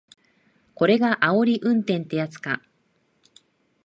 [0.73, 2.63] これがあおり運転ってやつか